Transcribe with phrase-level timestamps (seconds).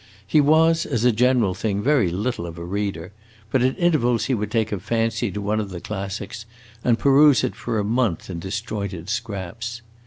[0.25, 3.11] He was, as a general thing, very little of a reader;
[3.51, 6.47] but at intervals he would take a fancy to one of the classics
[6.83, 9.83] and peruse it for a month in disjointed scraps.